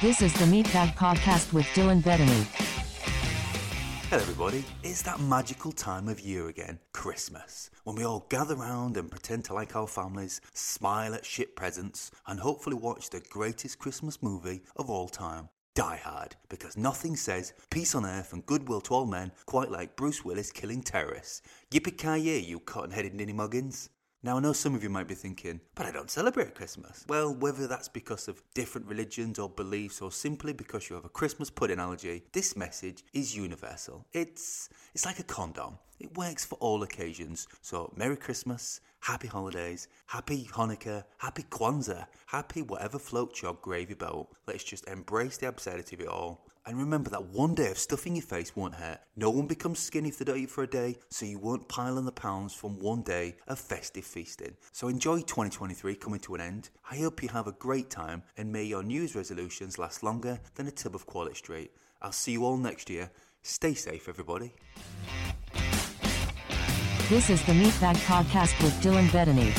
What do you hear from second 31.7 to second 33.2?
allergy, this message